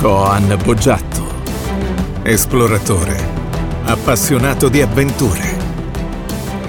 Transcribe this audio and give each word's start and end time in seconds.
Coan 0.00 0.58
Boggiatto, 0.64 1.26
esploratore, 2.22 3.18
appassionato 3.84 4.70
di 4.70 4.80
avventure. 4.80 5.58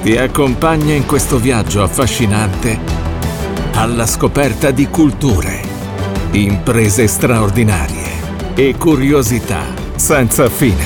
Ti 0.02 0.18
accompagna 0.18 0.94
in 0.94 1.06
questo 1.06 1.40
viaggio 1.40 1.82
affascinante 1.82 2.78
alla 3.76 4.06
scoperta 4.06 4.72
di 4.72 4.88
culture, 4.88 5.62
imprese 6.32 7.08
straordinarie 7.08 8.54
e 8.54 8.76
curiosità 8.76 9.64
senza 9.96 10.50
fine. 10.50 10.84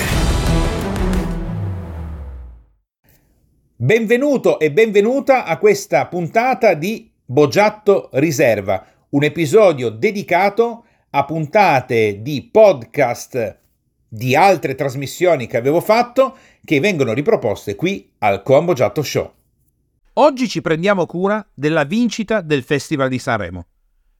Benvenuto 3.75 4.59
e 4.59 4.71
benvenuta 4.71 5.45
a 5.45 5.57
questa 5.57 6.05
puntata 6.05 6.75
di 6.75 7.11
Boggiatto 7.25 8.09
Riserva, 8.13 8.85
un 9.09 9.23
episodio 9.23 9.89
dedicato 9.89 10.84
a 11.17 11.23
puntate 11.23 12.21
di 12.21 12.49
podcast 12.51 13.59
di 14.05 14.35
altre 14.35 14.75
trasmissioni 14.75 15.47
che 15.47 15.55
avevo 15.55 15.79
fatto 15.79 16.35
che 16.61 16.81
vengono 16.81 17.13
riproposte 17.13 17.75
qui 17.75 18.11
al 18.17 18.43
Combo 18.43 18.73
Giatto 18.73 19.01
Show. 19.01 19.33
Oggi 20.15 20.49
ci 20.49 20.59
prendiamo 20.59 21.05
cura 21.05 21.47
della 21.53 21.85
vincita 21.85 22.41
del 22.41 22.63
Festival 22.63 23.07
di 23.07 23.17
Sanremo. 23.17 23.65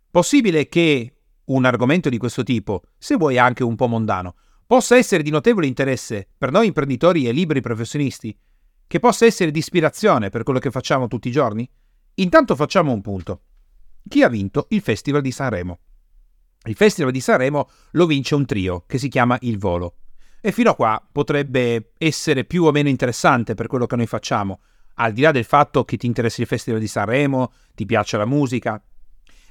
Possibile 0.09 0.70
che 0.70 1.16
un 1.45 1.66
argomento 1.66 2.08
di 2.08 2.17
questo 2.17 2.44
tipo, 2.44 2.84
se 2.98 3.17
vuoi 3.17 3.38
anche 3.38 3.66
un 3.66 3.75
po' 3.75 3.88
mondano, 3.88 4.36
possa 4.66 4.95
essere 4.95 5.22
di 5.22 5.31
notevole 5.31 5.67
interesse 5.67 6.25
per 6.38 6.50
noi 6.50 6.67
imprenditori 6.67 7.27
e 7.27 7.34
liberi 7.34 7.59
professionisti, 7.59 8.34
che 8.88 9.00
possa 9.00 9.25
essere 9.25 9.52
di 9.52 9.59
ispirazione 9.59 10.30
per 10.30 10.44
quello 10.44 10.59
che 10.59 10.72
facciamo 10.72 11.09
tutti 11.09 11.27
i 11.27 11.31
giorni? 11.31 11.70
Intanto 12.16 12.55
facciamo 12.55 12.94
un 12.94 13.02
punto. 13.02 13.41
Chi 14.08 14.23
ha 14.23 14.30
vinto 14.30 14.67
il 14.70 14.80
Festival 14.80 15.20
di 15.20 15.31
Sanremo? 15.31 15.80
Il 16.67 16.75
Festival 16.75 17.11
di 17.11 17.21
Sanremo 17.21 17.69
lo 17.91 18.07
vince 18.07 18.33
un 18.33 18.45
trio 18.45 18.85
che 18.87 18.97
si 18.97 19.07
chiama 19.07 19.37
Il 19.41 19.59
Volo. 19.59 19.97
E 20.41 20.52
fino 20.52 20.72
a 20.72 20.75
qua 20.75 21.07
potrebbe 21.11 21.91
essere 21.97 22.44
più 22.44 22.63
o 22.63 22.72
meno 22.72 22.89
interessante 22.89 23.53
per 23.53 23.67
quello 23.67 23.85
che 23.85 23.95
noi 23.95 24.07
facciamo, 24.07 24.61
al 24.95 25.11
di 25.11 25.22
là 25.22 25.31
del 25.31 25.44
fatto 25.44 25.85
che 25.85 25.97
ti 25.97 26.07
interessi 26.07 26.41
il 26.41 26.47
Festival 26.47 26.80
di 26.80 26.88
Sanremo, 26.88 27.53
ti 27.75 27.85
piace 27.85 28.17
la 28.17 28.25
musica. 28.25 28.81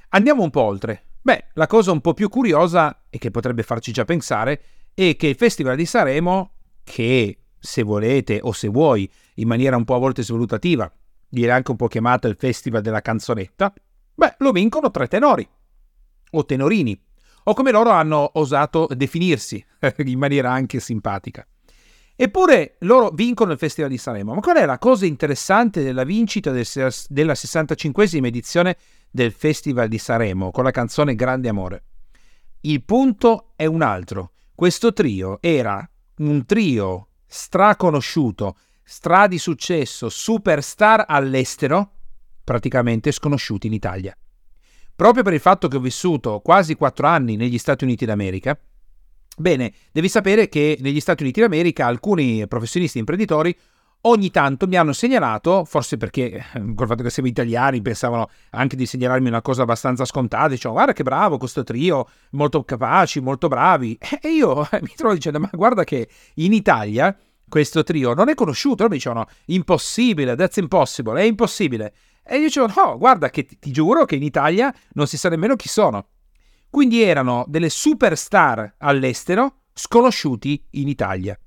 Andiamo 0.09 0.43
un 0.43 0.49
po' 0.49 0.61
oltre. 0.61 1.03
Beh, 1.21 1.45
la 1.53 1.67
cosa 1.67 1.91
un 1.91 2.01
po' 2.01 2.13
più 2.13 2.27
curiosa 2.27 3.05
e 3.09 3.17
che 3.17 3.31
potrebbe 3.31 3.63
farci 3.63 3.93
già 3.93 4.03
pensare 4.03 4.61
è 4.93 5.15
che 5.15 5.27
il 5.27 5.35
Festival 5.35 5.77
di 5.77 5.85
Sanremo, 5.85 6.51
che 6.83 7.39
se 7.57 7.81
volete 7.83 8.39
o 8.41 8.51
se 8.51 8.67
vuoi, 8.67 9.09
in 9.35 9.47
maniera 9.47 9.77
un 9.77 9.85
po' 9.85 9.95
a 9.95 9.99
volte 9.99 10.21
svalutativa, 10.21 10.91
viene 11.29 11.53
anche 11.53 11.71
un 11.71 11.77
po' 11.77 11.87
chiamato 11.87 12.27
il 12.27 12.35
Festival 12.37 12.81
della 12.81 13.01
canzonetta, 13.01 13.73
beh, 14.13 14.35
lo 14.39 14.51
vincono 14.51 14.91
tre 14.91 15.07
tenori 15.07 15.47
o 16.37 16.45
tenorini, 16.45 16.99
o 17.43 17.53
come 17.53 17.71
loro 17.71 17.89
hanno 17.89 18.31
osato 18.33 18.87
definirsi, 18.95 19.63
in 19.97 20.17
maniera 20.17 20.51
anche 20.51 20.79
simpatica. 20.79 21.45
Eppure 22.17 22.77
loro 22.79 23.09
vincono 23.09 23.51
il 23.51 23.57
Festival 23.57 23.89
di 23.89 23.97
Sanremo. 23.97 24.33
Ma 24.33 24.39
qual 24.39 24.57
è 24.57 24.65
la 24.65 24.77
cosa 24.77 25.05
interessante 25.05 25.83
della 25.83 26.05
vincita 26.05 26.51
del, 26.51 26.65
della 27.09 27.33
65esima 27.33 28.25
edizione 28.25 28.77
del 29.11 29.33
Festival 29.33 29.89
di 29.89 29.97
Sanremo 29.97 30.51
con 30.51 30.63
la 30.63 30.71
canzone 30.71 31.15
Grande 31.15 31.49
Amore? 31.49 31.83
Il 32.61 32.83
punto 32.83 33.51
è 33.55 33.65
un 33.65 33.81
altro. 33.81 34.31
Questo 34.55 34.93
trio 34.93 35.39
era 35.41 35.87
un 36.17 36.45
trio 36.45 37.09
straconosciuto, 37.27 38.55
stra 38.81 39.27
di 39.27 39.37
successo, 39.37 40.07
superstar 40.07 41.03
all'estero, 41.05 41.91
praticamente 42.45 43.11
sconosciuti 43.11 43.67
in 43.67 43.73
Italia. 43.73 44.17
Proprio 44.95 45.23
per 45.23 45.33
il 45.33 45.41
fatto 45.41 45.67
che 45.67 45.75
ho 45.75 45.81
vissuto 45.81 46.39
quasi 46.39 46.75
quattro 46.75 47.07
anni 47.07 47.35
negli 47.35 47.57
Stati 47.57 47.83
Uniti 47.83 48.05
d'America, 48.05 48.57
bene, 49.37 49.73
devi 49.91 50.07
sapere 50.07 50.47
che 50.47 50.77
negli 50.79 51.01
Stati 51.01 51.23
Uniti 51.23 51.41
d'America 51.41 51.85
alcuni 51.85 52.47
professionisti 52.47 52.97
imprenditori 52.97 53.53
ogni 54.05 54.31
tanto 54.31 54.67
mi 54.67 54.77
hanno 54.77 54.93
segnalato, 54.93 55.65
forse 55.65 55.97
perché 55.97 56.31
eh, 56.31 56.73
col 56.73 56.87
fatto 56.87 57.03
che 57.03 57.09
siamo 57.09 57.27
italiani 57.27 57.81
pensavano 57.81 58.29
anche 58.51 58.75
di 58.75 58.85
segnalarmi 58.85 59.27
una 59.27 59.41
cosa 59.41 59.63
abbastanza 59.63 60.05
scontata, 60.05 60.47
dicevano 60.47 60.75
guarda 60.75 60.93
che 60.93 61.03
bravo 61.03 61.37
questo 61.37 61.63
trio, 61.63 62.07
molto 62.31 62.63
capaci, 62.63 63.19
molto 63.19 63.47
bravi, 63.47 63.97
e 64.21 64.29
io 64.29 64.67
mi 64.81 64.93
trovo 64.95 65.13
dicendo 65.13 65.39
ma 65.39 65.49
guarda 65.51 65.83
che 65.83 66.07
in 66.35 66.53
Italia 66.53 67.15
questo 67.49 67.83
trio 67.83 68.13
non 68.13 68.29
è 68.29 68.33
conosciuto, 68.33 68.83
loro 68.83 68.89
mi 68.89 68.95
dicevano 68.95 69.25
impossibile, 69.47 70.35
that's 70.35 70.57
impossible, 70.57 71.19
è 71.19 71.25
impossibile. 71.25 71.93
E 72.25 72.37
io 72.37 72.43
dicevo, 72.43 72.67
no, 72.75 72.97
guarda 72.97 73.29
che 73.29 73.45
ti, 73.45 73.59
ti 73.59 73.71
giuro 73.71 74.05
che 74.05 74.15
in 74.15 74.23
Italia 74.23 74.73
non 74.93 75.07
si 75.07 75.17
sa 75.17 75.29
nemmeno 75.29 75.55
chi 75.55 75.69
sono. 75.69 76.07
Quindi 76.69 77.01
erano 77.01 77.45
delle 77.47 77.69
superstar 77.69 78.75
all'estero 78.79 79.61
sconosciuti 79.73 80.65
in 80.71 80.87
Italia. 80.87 81.37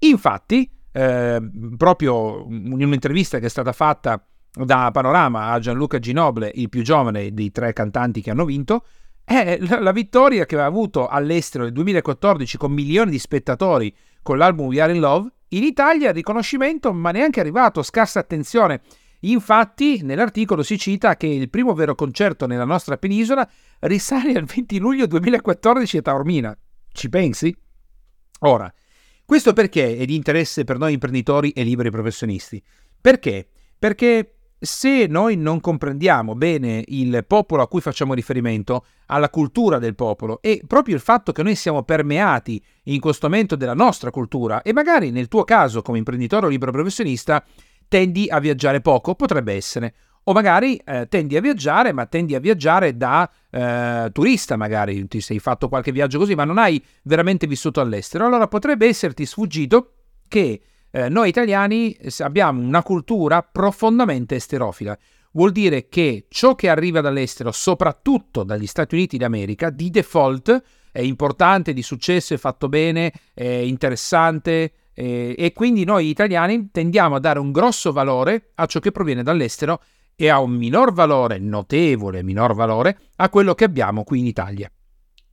Infatti, 0.00 0.70
eh, 0.92 1.40
proprio 1.76 2.46
in 2.48 2.72
un'intervista 2.72 3.38
che 3.38 3.46
è 3.46 3.50
stata 3.50 3.72
fatta 3.72 4.22
da 4.50 4.90
Panorama 4.92 5.52
a 5.52 5.58
Gianluca 5.58 5.98
Ginoble, 5.98 6.50
il 6.54 6.68
più 6.68 6.82
giovane 6.82 7.32
dei 7.32 7.50
tre 7.50 7.72
cantanti 7.72 8.20
che 8.20 8.30
hanno 8.30 8.44
vinto, 8.44 8.84
è 9.24 9.58
la 9.60 9.92
vittoria 9.92 10.46
che 10.46 10.54
aveva 10.54 10.70
avuto 10.70 11.06
all'estero 11.06 11.64
nel 11.64 11.72
2014 11.72 12.56
con 12.56 12.72
milioni 12.72 13.10
di 13.10 13.18
spettatori 13.18 13.94
con 14.22 14.38
l'album 14.38 14.66
We 14.66 14.80
Are 14.80 14.92
in 14.92 15.00
Love. 15.00 15.30
In 15.48 15.64
Italia 15.64 16.08
il 16.08 16.14
riconoscimento 16.14 16.92
ma 16.92 17.10
neanche 17.10 17.40
arrivato, 17.40 17.82
scarsa 17.82 18.20
attenzione. 18.20 18.80
Infatti, 19.20 20.02
nell'articolo 20.02 20.62
si 20.62 20.78
cita 20.78 21.16
che 21.16 21.26
il 21.26 21.50
primo 21.50 21.74
vero 21.74 21.94
concerto 21.94 22.46
nella 22.46 22.64
nostra 22.64 22.96
penisola 22.96 23.48
risale 23.80 24.32
al 24.34 24.44
20 24.44 24.78
luglio 24.78 25.06
2014 25.06 25.96
a 25.96 26.02
Taormina. 26.02 26.56
Ci 26.92 27.08
pensi? 27.08 27.56
Ora, 28.40 28.72
questo 29.24 29.52
perché 29.52 29.96
è 29.96 30.04
di 30.04 30.14
interesse 30.14 30.64
per 30.64 30.78
noi 30.78 30.92
imprenditori 30.92 31.50
e 31.50 31.64
liberi 31.64 31.90
professionisti? 31.90 32.62
Perché? 33.00 33.48
Perché 33.78 34.38
se 34.60 35.06
noi 35.06 35.36
non 35.36 35.60
comprendiamo 35.60 36.34
bene 36.34 36.82
il 36.88 37.24
popolo 37.26 37.62
a 37.62 37.68
cui 37.68 37.80
facciamo 37.80 38.14
riferimento, 38.14 38.84
alla 39.06 39.30
cultura 39.30 39.78
del 39.78 39.94
popolo 39.94 40.40
e 40.42 40.62
proprio 40.66 40.94
il 40.94 41.00
fatto 41.00 41.32
che 41.32 41.42
noi 41.42 41.54
siamo 41.54 41.82
permeati 41.82 42.62
in 42.84 43.00
questo 43.00 43.28
momento 43.28 43.54
della 43.54 43.74
nostra 43.74 44.10
cultura 44.10 44.62
e 44.62 44.72
magari 44.72 45.10
nel 45.10 45.28
tuo 45.28 45.44
caso 45.44 45.82
come 45.82 45.98
imprenditore 45.98 46.46
o 46.46 46.48
libero 46.48 46.72
professionista 46.72 47.44
tendi 47.88 48.28
a 48.28 48.38
viaggiare 48.38 48.80
poco, 48.80 49.14
potrebbe 49.14 49.54
essere. 49.54 49.94
O 50.24 50.32
magari 50.32 50.76
eh, 50.84 51.06
tendi 51.08 51.36
a 51.36 51.40
viaggiare, 51.40 51.92
ma 51.92 52.04
tendi 52.04 52.34
a 52.34 52.38
viaggiare 52.38 52.96
da 52.96 53.28
eh, 53.50 54.10
turista, 54.12 54.56
magari 54.56 55.08
ti 55.08 55.22
sei 55.22 55.38
fatto 55.38 55.68
qualche 55.68 55.90
viaggio 55.90 56.18
così, 56.18 56.34
ma 56.34 56.44
non 56.44 56.58
hai 56.58 56.82
veramente 57.04 57.46
vissuto 57.46 57.80
all'estero. 57.80 58.26
Allora 58.26 58.46
potrebbe 58.46 58.86
esserti 58.86 59.24
sfuggito 59.24 59.92
che 60.28 60.60
eh, 60.90 61.08
noi 61.08 61.30
italiani 61.30 61.96
abbiamo 62.18 62.60
una 62.60 62.82
cultura 62.82 63.42
profondamente 63.42 64.34
esterofila. 64.34 64.96
Vuol 65.32 65.52
dire 65.52 65.88
che 65.88 66.26
ciò 66.28 66.54
che 66.54 66.68
arriva 66.68 67.00
dall'estero, 67.00 67.50
soprattutto 67.50 68.42
dagli 68.42 68.66
Stati 68.66 68.94
Uniti 68.96 69.16
d'America, 69.16 69.70
di 69.70 69.88
default 69.88 70.62
è 70.90 71.00
importante, 71.00 71.72
di 71.72 71.82
successo, 71.82 72.34
è 72.34 72.38
fatto 72.38 72.68
bene, 72.68 73.12
è 73.32 73.44
interessante, 73.44 74.72
eh, 74.98 75.36
e 75.38 75.52
quindi 75.52 75.84
noi 75.84 76.08
italiani 76.08 76.70
tendiamo 76.72 77.14
a 77.14 77.20
dare 77.20 77.38
un 77.38 77.52
grosso 77.52 77.92
valore 77.92 78.50
a 78.56 78.66
ciò 78.66 78.80
che 78.80 78.90
proviene 78.90 79.22
dall'estero 79.22 79.80
e 80.16 80.28
a 80.28 80.40
un 80.40 80.50
minor 80.50 80.92
valore, 80.92 81.38
notevole 81.38 82.24
minor 82.24 82.52
valore, 82.52 82.98
a 83.16 83.28
quello 83.28 83.54
che 83.54 83.62
abbiamo 83.62 84.02
qui 84.02 84.18
in 84.18 84.26
Italia. 84.26 84.68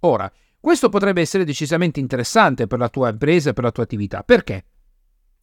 Ora, 0.01 0.31
questo 0.59 0.89
potrebbe 0.89 1.21
essere 1.21 1.45
decisamente 1.45 1.99
interessante 1.99 2.67
per 2.67 2.77
la 2.77 2.89
tua 2.89 3.09
impresa 3.09 3.49
e 3.49 3.53
per 3.53 3.63
la 3.63 3.71
tua 3.71 3.81
attività. 3.81 4.21
Perché? 4.21 4.65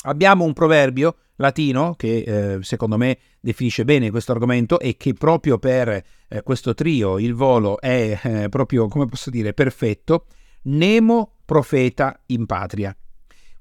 Abbiamo 0.05 0.45
un 0.45 0.53
proverbio 0.53 1.17
latino 1.37 1.95
che 1.97 2.19
eh, 2.19 2.59
secondo 2.63 2.97
me 2.97 3.19
definisce 3.41 3.85
bene 3.85 4.11
questo 4.11 4.31
argomento 4.31 4.79
e 4.79 4.97
che 4.97 5.15
proprio 5.15 5.59
per 5.59 5.89
eh, 6.29 6.43
questo 6.45 6.75
trio, 6.75 7.19
il 7.19 7.35
volo, 7.35 7.81
è 7.81 8.21
eh, 8.23 8.49
proprio, 8.49 8.87
come 8.87 9.07
posso 9.07 9.31
dire, 9.31 9.53
perfetto. 9.53 10.27
Nemo 10.63 11.39
profeta 11.45 12.21
in 12.27 12.47
patria. 12.47 12.97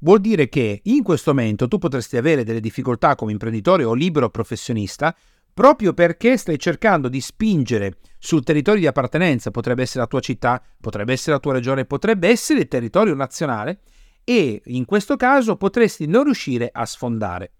Vuol 0.04 0.20
dire 0.20 0.50
che 0.50 0.82
in 0.84 1.04
questo 1.04 1.32
momento 1.32 1.68
tu 1.68 1.78
potresti 1.78 2.18
avere 2.18 2.44
delle 2.44 2.60
difficoltà 2.60 3.16
come 3.16 3.32
imprenditore 3.32 3.84
o 3.84 3.94
libero 3.94 4.32
professionista 4.32 5.16
proprio 5.54 5.94
perché 5.94 6.38
stai 6.38 6.58
cercando 6.58 7.08
di 7.08 7.22
spingere 7.22 7.98
sul 8.18 8.44
territorio 8.44 8.80
di 8.80 8.88
appartenenza, 8.88 9.52
potrebbe 9.52 9.84
essere 9.84 10.00
la 10.00 10.08
tua 10.08 10.20
città, 10.20 10.62
potrebbe 10.80 11.14
essere 11.14 11.34
la 11.34 11.40
tua 11.40 11.54
regione, 11.54 11.86
potrebbe 11.86 12.30
essere 12.30 12.62
il 12.62 12.68
territorio 12.68 13.14
nazionale 13.14 13.82
e 14.24 14.62
in 14.66 14.86
questo 14.86 15.18
caso 15.18 15.56
potresti 15.56 16.08
non 16.08 16.24
riuscire 16.24 16.70
a 16.72 16.86
sfondare. 16.86 17.52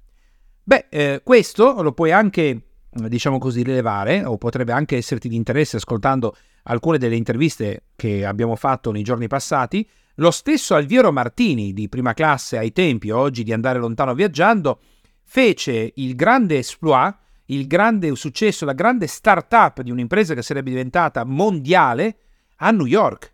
Beh, 0.64 0.86
eh, 0.90 1.22
questo 1.24 1.82
lo 1.84 1.92
puoi 1.92 2.12
anche, 2.12 2.62
diciamo 2.90 3.38
così, 3.38 3.62
rilevare 3.62 4.24
o 4.24 4.38
potrebbe 4.38 4.72
anche 4.72 4.98
esserti 4.98 5.28
di 5.28 5.36
interesse 5.36 5.76
ascoltando 5.76 6.36
alcune 6.64 6.98
delle 6.98 7.16
interviste 7.16 7.84
che 7.96 8.26
abbiamo 8.26 8.56
fatto 8.56 8.92
nei 8.92 9.04
giorni 9.04 9.28
passati 9.28 9.88
lo 10.22 10.30
stesso 10.30 10.76
Alviero 10.76 11.12
Martini, 11.12 11.74
di 11.74 11.90
prima 11.90 12.14
classe 12.14 12.60
ai 12.60 12.72
tempi, 12.72 13.10
oggi 13.10 13.42
di 13.44 13.52
andare 13.52 13.80
lontano 13.80 14.14
viaggiando, 14.14 14.80
fece 15.24 15.94
il 15.96 16.16
grande 16.16 16.60
exploit, 16.60 17.18
il 17.46 17.66
grande 17.66 18.16
successo, 18.16 18.64
la 18.64 18.74
grande 18.74 19.08
start-up 19.08 19.82
di 19.82 19.90
un'impresa 19.90 20.36
che 20.36 20.44
sarebbe 20.44 20.70
diventata 20.70 21.24
mondiale 21.24 22.18
a 22.58 22.70
New 22.70 22.86
York. 22.86 23.34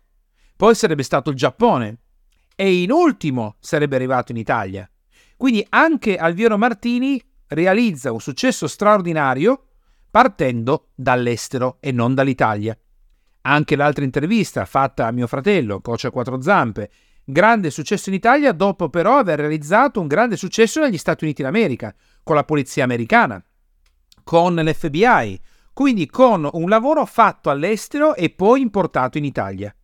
poi 0.56 0.74
sarebbe 0.74 1.02
stato 1.02 1.28
il 1.28 1.36
Giappone 1.36 1.98
e 2.56 2.82
in 2.82 2.90
ultimo 2.90 3.56
sarebbe 3.60 3.96
arrivato 3.96 4.32
in 4.32 4.38
Italia. 4.38 4.90
Quindi 5.36 5.64
anche 5.68 6.16
Alviero 6.16 6.56
Martini 6.56 7.22
realizza 7.48 8.12
un 8.12 8.20
successo 8.20 8.66
straordinario 8.66 9.66
partendo 10.10 10.88
dall'estero 10.94 11.76
e 11.80 11.92
non 11.92 12.14
dall'Italia. 12.14 12.76
Anche 13.48 13.76
l'altra 13.76 14.04
intervista 14.04 14.66
fatta 14.66 15.06
a 15.06 15.10
mio 15.10 15.26
fratello, 15.26 15.80
Coach 15.80 16.04
a 16.04 16.10
quattro 16.10 16.42
zampe, 16.42 16.90
grande 17.24 17.70
successo 17.70 18.10
in 18.10 18.14
Italia 18.14 18.52
dopo 18.52 18.90
però 18.90 19.16
aver 19.16 19.38
realizzato 19.38 20.02
un 20.02 20.06
grande 20.06 20.36
successo 20.36 20.82
negli 20.82 20.98
Stati 20.98 21.24
Uniti 21.24 21.40
d'America, 21.40 21.94
con 22.22 22.34
la 22.34 22.44
polizia 22.44 22.84
americana, 22.84 23.42
con 24.22 24.54
l'FBI, 24.54 25.40
quindi 25.72 26.06
con 26.08 26.46
un 26.52 26.68
lavoro 26.68 27.06
fatto 27.06 27.48
all'estero 27.48 28.14
e 28.14 28.28
poi 28.28 28.60
importato 28.60 29.16
in 29.16 29.24
Italia. 29.24 29.74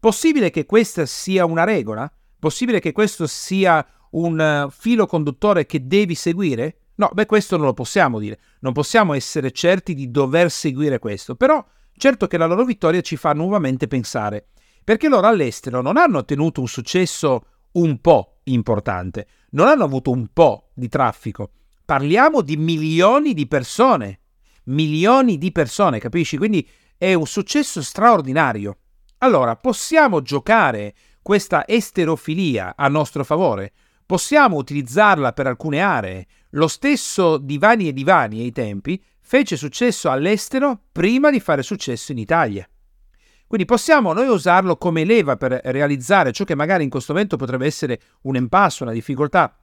Possibile 0.00 0.48
che 0.48 0.64
questa 0.64 1.04
sia 1.04 1.44
una 1.44 1.64
regola? 1.64 2.10
Possibile 2.38 2.80
che 2.80 2.92
questo 2.92 3.26
sia 3.26 3.86
un 4.12 4.40
eh, 4.40 4.68
filo 4.70 5.04
conduttore 5.04 5.66
che 5.66 5.86
devi 5.86 6.14
seguire? 6.14 6.78
No, 6.94 7.10
beh, 7.12 7.26
questo 7.26 7.58
non 7.58 7.66
lo 7.66 7.74
possiamo 7.74 8.18
dire. 8.18 8.38
Non 8.60 8.72
possiamo 8.72 9.12
essere 9.12 9.50
certi 9.50 9.92
di 9.92 10.10
dover 10.10 10.50
seguire 10.50 10.98
questo. 10.98 11.34
Però, 11.34 11.62
certo 11.96 12.26
che 12.26 12.36
la 12.36 12.46
loro 12.46 12.64
vittoria 12.64 13.00
ci 13.00 13.16
fa 13.16 13.32
nuovamente 13.32 13.86
pensare. 13.86 14.48
Perché 14.84 15.08
loro 15.08 15.26
all'estero 15.26 15.80
non 15.80 15.96
hanno 15.96 16.18
ottenuto 16.18 16.60
un 16.60 16.68
successo 16.68 17.46
un 17.72 18.00
po' 18.00 18.40
importante, 18.44 19.26
non 19.50 19.66
hanno 19.66 19.84
avuto 19.84 20.10
un 20.10 20.28
po' 20.32 20.70
di 20.74 20.88
traffico. 20.88 21.50
Parliamo 21.84 22.40
di 22.40 22.56
milioni 22.56 23.34
di 23.34 23.46
persone. 23.46 24.20
Milioni 24.64 25.38
di 25.38 25.52
persone, 25.52 25.98
capisci? 25.98 26.36
Quindi 26.36 26.66
è 26.96 27.14
un 27.14 27.26
successo 27.26 27.82
straordinario. 27.82 28.78
Allora, 29.18 29.56
possiamo 29.56 30.22
giocare 30.22 30.94
questa 31.22 31.66
esterofilia 31.66 32.74
a 32.76 32.88
nostro 32.88 33.24
favore? 33.24 33.72
Possiamo 34.06 34.56
utilizzarla 34.56 35.32
per 35.32 35.46
alcune 35.46 35.80
aree? 35.80 36.26
Lo 36.50 36.68
stesso 36.68 37.38
Divani 37.38 37.88
e 37.88 37.92
Divani 37.92 38.40
ai 38.40 38.52
tempi 38.52 39.02
fece 39.26 39.56
successo 39.56 40.10
all'estero 40.10 40.82
prima 40.92 41.30
di 41.30 41.40
fare 41.40 41.62
successo 41.62 42.12
in 42.12 42.18
Italia. 42.18 42.68
Quindi 43.46 43.66
possiamo 43.66 44.12
noi 44.12 44.28
usarlo 44.28 44.76
come 44.76 45.04
leva 45.04 45.36
per 45.36 45.60
realizzare 45.64 46.30
ciò 46.30 46.44
che 46.44 46.54
magari 46.54 46.84
in 46.84 46.90
questo 46.90 47.14
momento 47.14 47.36
potrebbe 47.36 47.64
essere 47.64 48.00
un 48.22 48.36
impasso, 48.36 48.82
una 48.82 48.92
difficoltà, 48.92 49.56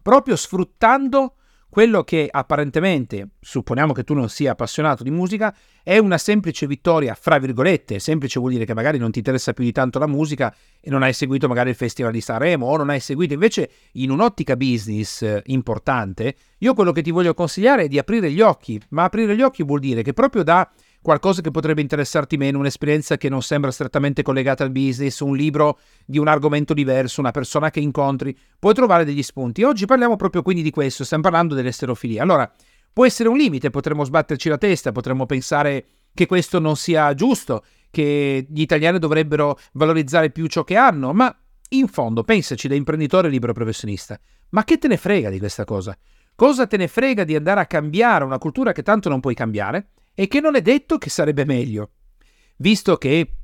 proprio 0.00 0.36
sfruttando 0.36 1.34
quello 1.74 2.04
che 2.04 2.28
apparentemente, 2.30 3.30
supponiamo 3.40 3.92
che 3.92 4.04
tu 4.04 4.14
non 4.14 4.28
sia 4.28 4.52
appassionato 4.52 5.02
di 5.02 5.10
musica, 5.10 5.52
è 5.82 5.98
una 5.98 6.18
semplice 6.18 6.68
vittoria, 6.68 7.16
fra 7.20 7.36
virgolette, 7.38 7.98
semplice 7.98 8.38
vuol 8.38 8.52
dire 8.52 8.64
che 8.64 8.74
magari 8.74 8.96
non 8.96 9.10
ti 9.10 9.18
interessa 9.18 9.52
più 9.52 9.64
di 9.64 9.72
tanto 9.72 9.98
la 9.98 10.06
musica 10.06 10.54
e 10.80 10.88
non 10.88 11.02
hai 11.02 11.12
seguito 11.12 11.48
magari 11.48 11.70
il 11.70 11.74
Festival 11.74 12.12
di 12.12 12.20
Sanremo 12.20 12.66
o 12.66 12.76
non 12.76 12.90
hai 12.90 13.00
seguito. 13.00 13.32
Invece 13.32 13.70
in 13.94 14.12
un'ottica 14.12 14.54
business 14.54 15.22
eh, 15.22 15.42
importante, 15.46 16.36
io 16.58 16.74
quello 16.74 16.92
che 16.92 17.02
ti 17.02 17.10
voglio 17.10 17.34
consigliare 17.34 17.82
è 17.82 17.88
di 17.88 17.98
aprire 17.98 18.30
gli 18.30 18.40
occhi, 18.40 18.80
ma 18.90 19.02
aprire 19.02 19.34
gli 19.34 19.42
occhi 19.42 19.64
vuol 19.64 19.80
dire 19.80 20.02
che 20.02 20.12
proprio 20.12 20.44
da 20.44 20.70
qualcosa 21.04 21.42
che 21.42 21.50
potrebbe 21.50 21.82
interessarti 21.82 22.38
meno, 22.38 22.58
un'esperienza 22.58 23.18
che 23.18 23.28
non 23.28 23.42
sembra 23.42 23.70
strettamente 23.70 24.22
collegata 24.22 24.64
al 24.64 24.70
business, 24.70 25.20
un 25.20 25.36
libro 25.36 25.78
di 26.06 26.16
un 26.16 26.28
argomento 26.28 26.72
diverso, 26.72 27.20
una 27.20 27.30
persona 27.30 27.68
che 27.68 27.78
incontri, 27.78 28.34
puoi 28.58 28.72
trovare 28.72 29.04
degli 29.04 29.22
spunti. 29.22 29.62
Oggi 29.64 29.84
parliamo 29.84 30.16
proprio 30.16 30.40
quindi 30.40 30.62
di 30.62 30.70
questo, 30.70 31.04
stiamo 31.04 31.22
parlando 31.22 31.54
dell'esterofilia. 31.54 32.22
Allora, 32.22 32.50
può 32.90 33.04
essere 33.04 33.28
un 33.28 33.36
limite, 33.36 33.68
potremmo 33.68 34.02
sbatterci 34.02 34.48
la 34.48 34.56
testa, 34.56 34.92
potremmo 34.92 35.26
pensare 35.26 35.84
che 36.14 36.24
questo 36.24 36.58
non 36.58 36.74
sia 36.74 37.12
giusto, 37.12 37.62
che 37.90 38.46
gli 38.48 38.62
italiani 38.62 38.98
dovrebbero 38.98 39.58
valorizzare 39.74 40.30
più 40.30 40.46
ciò 40.46 40.64
che 40.64 40.76
hanno, 40.76 41.12
ma 41.12 41.36
in 41.68 41.86
fondo, 41.86 42.24
pensaci 42.24 42.66
da 42.66 42.76
imprenditore 42.76 43.28
libero 43.28 43.52
professionista, 43.52 44.18
ma 44.50 44.64
che 44.64 44.78
te 44.78 44.88
ne 44.88 44.96
frega 44.96 45.28
di 45.28 45.38
questa 45.38 45.64
cosa? 45.64 45.94
Cosa 46.34 46.66
te 46.66 46.78
ne 46.78 46.88
frega 46.88 47.24
di 47.24 47.36
andare 47.36 47.60
a 47.60 47.66
cambiare 47.66 48.24
una 48.24 48.38
cultura 48.38 48.72
che 48.72 48.82
tanto 48.82 49.10
non 49.10 49.20
puoi 49.20 49.34
cambiare? 49.34 49.88
E 50.14 50.28
che 50.28 50.40
non 50.40 50.54
è 50.54 50.62
detto 50.62 50.98
che 50.98 51.10
sarebbe 51.10 51.44
meglio. 51.44 51.90
Visto 52.56 52.96
che 52.96 53.34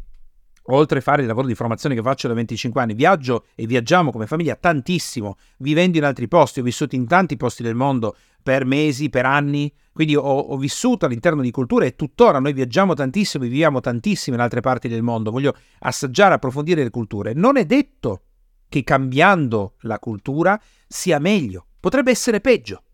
oltre 0.65 0.99
a 0.99 1.03
fare 1.03 1.23
il 1.23 1.29
lavoro 1.29 1.47
di 1.47 1.55
formazione 1.55 1.95
che 1.95 2.03
faccio 2.03 2.29
da 2.29 2.35
25 2.35 2.81
anni, 2.81 2.95
viaggio 2.95 3.47
e 3.55 3.67
viaggiamo 3.67 4.13
come 4.13 4.27
famiglia 4.27 4.55
tantissimo, 4.55 5.37
vivendo 5.59 5.99
in 5.99 6.05
altri 6.05 6.29
posti, 6.29 6.61
ho 6.61 6.63
vissuto 6.63 6.95
in 6.95 7.07
tanti 7.07 7.37
posti 7.37 7.63
del 7.63 7.75
mondo 7.75 8.17
per 8.43 8.65
mesi, 8.65 9.11
per 9.11 9.27
anni, 9.27 9.73
quindi 9.93 10.15
ho, 10.17 10.23
ho 10.23 10.57
vissuto 10.57 11.07
all'interno 11.07 11.43
di 11.43 11.51
culture 11.51 11.87
e 11.87 11.97
tuttora 11.97 12.39
noi 12.39 12.53
viaggiamo 12.53 12.95
tantissimo, 12.95 13.45
viviamo 13.45 13.81
tantissimo 13.81 14.37
in 14.37 14.43
altre 14.43 14.61
parti 14.61 14.89
del 14.89 15.03
mondo, 15.03 15.31
voglio 15.31 15.57
assaggiare, 15.81 16.35
approfondire 16.35 16.83
le 16.83 16.91
culture. 16.91 17.35
Non 17.35 17.57
è 17.57 17.67
detto 17.67 18.23
che 18.69 18.85
cambiando 18.85 19.75
la 19.81 19.99
cultura 19.99 20.61
sia 20.87 21.19
meglio, 21.19 21.67
potrebbe 21.81 22.13
essere 22.13 22.41
peggio. 22.41 22.85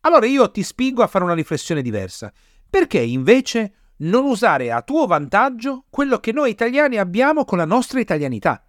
Allora 0.00 0.24
io 0.24 0.50
ti 0.50 0.62
spingo 0.62 1.02
a 1.02 1.06
fare 1.06 1.24
una 1.24 1.34
riflessione 1.34 1.82
diversa. 1.82 2.32
Perché 2.70 3.00
invece 3.00 3.72
non 3.98 4.24
usare 4.24 4.70
a 4.70 4.82
tuo 4.82 5.06
vantaggio 5.06 5.84
quello 5.90 6.18
che 6.18 6.32
noi 6.32 6.50
italiani 6.50 6.96
abbiamo 6.98 7.44
con 7.44 7.58
la 7.58 7.64
nostra 7.64 7.98
italianità? 7.98 8.64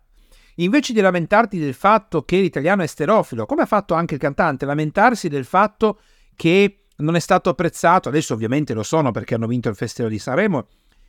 Invece 0.56 0.92
di 0.92 1.00
lamentarti 1.00 1.59
del 1.59 1.75
fatto 1.75 2.24
che 2.24 2.39
l'italiano 2.39 2.81
è 2.81 2.88
sterofilo, 2.88 3.45
come 3.45 3.62
ha 3.62 3.68
fatto 3.68 3.94
anche 3.94 4.15
il 4.15 4.19
cantante, 4.19 4.65
lamentarsi 4.65 5.30
del 5.30 5.45
fatto 5.45 6.00
che 6.36 6.86
non 6.98 7.15
è 7.15 7.19
stato 7.19 7.50
apprezzato, 7.50 8.09
adesso 8.09 8.33
ovviamente 8.33 8.74
lo 8.74 8.83
sono 8.83 9.12
perché 9.12 9.36
hanno 9.36 9.48
vinto 9.48 9.69
il 9.69 9.75
Festival 9.75 10.12
di 10.12 10.19
Sanremo, 10.19 10.68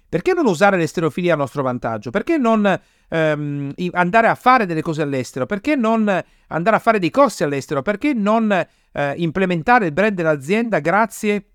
perché 0.08 0.34
non 0.34 0.46
usare 0.46 0.76
l'esterofilia 0.76 1.32
a 1.32 1.36
nostro 1.38 1.62
vantaggio? 1.62 2.10
Perché 2.10 2.36
non 2.36 2.78
ehm, 3.08 3.72
andare 3.92 4.28
a 4.28 4.34
fare 4.34 4.66
delle 4.66 4.82
cose 4.82 5.00
all'estero? 5.00 5.46
Perché 5.46 5.74
non 5.74 6.22
andare 6.48 6.76
a 6.76 6.78
fare 6.78 6.98
dei 6.98 7.08
corsi 7.08 7.44
all'estero? 7.44 7.80
Perché 7.80 8.12
non 8.12 8.52
eh, 8.52 9.14
implementare 9.16 9.86
il 9.86 9.92
brand 9.92 10.14
dell'azienda 10.14 10.80
grazie 10.80 11.51